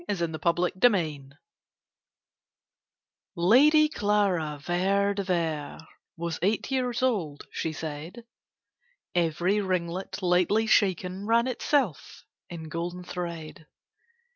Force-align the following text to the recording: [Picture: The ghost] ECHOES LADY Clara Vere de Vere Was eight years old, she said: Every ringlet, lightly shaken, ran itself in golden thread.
[Picture: 0.07 0.25
The 0.25 0.39
ghost] 0.39 0.73
ECHOES 0.83 1.27
LADY 3.35 3.87
Clara 3.89 4.57
Vere 4.59 5.13
de 5.13 5.23
Vere 5.23 5.77
Was 6.17 6.39
eight 6.41 6.71
years 6.71 7.03
old, 7.03 7.45
she 7.51 7.71
said: 7.71 8.25
Every 9.13 9.61
ringlet, 9.61 10.23
lightly 10.23 10.65
shaken, 10.65 11.27
ran 11.27 11.45
itself 11.47 12.23
in 12.49 12.63
golden 12.67 13.03
thread. 13.03 13.67